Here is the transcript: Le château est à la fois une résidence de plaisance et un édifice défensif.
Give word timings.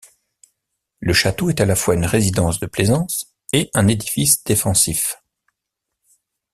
Le 0.99 1.13
château 1.13 1.51
est 1.51 1.61
à 1.61 1.67
la 1.67 1.75
fois 1.75 1.93
une 1.93 2.07
résidence 2.07 2.59
de 2.59 2.65
plaisance 2.65 3.35
et 3.53 3.69
un 3.75 3.87
édifice 3.87 4.43
défensif. 4.43 5.21